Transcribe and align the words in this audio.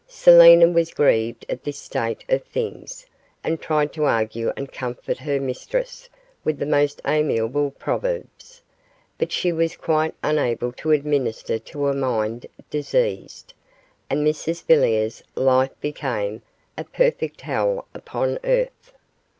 Selina 0.07 0.67
was 0.67 0.91
grieved 0.95 1.45
at 1.47 1.63
this 1.63 1.77
state 1.77 2.23
of 2.27 2.43
things, 2.43 3.05
and 3.43 3.61
tried 3.61 3.93
to 3.93 4.05
argue 4.05 4.51
and 4.57 4.71
comfort 4.71 5.19
her 5.19 5.39
mistress 5.39 6.09
with 6.43 6.57
the 6.57 6.65
most 6.65 6.99
amiable 7.05 7.69
proverbs, 7.69 8.63
but 9.19 9.31
she 9.31 9.51
was 9.51 9.77
quite 9.77 10.15
unable 10.23 10.71
to 10.71 10.89
administer 10.91 11.59
to 11.59 11.87
a 11.87 11.93
mind 11.93 12.47
diseased, 12.71 13.53
and 14.09 14.25
Mrs 14.25 14.65
Villiers' 14.65 15.21
life 15.35 15.79
became 15.81 16.41
a 16.79 16.83
perfect 16.83 17.41
hell 17.41 17.85
upon 17.93 18.39
earth. 18.43 18.93